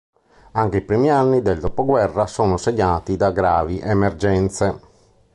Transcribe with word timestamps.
Anche 0.53 0.77
i 0.77 0.81
primi 0.83 1.11
anni 1.11 1.43
del 1.43 1.59
dopoguerra 1.59 2.25
sono 2.25 2.57
segnati 2.57 3.15
da 3.17 3.29
gravi 3.29 3.77
emergenze. 3.77 4.81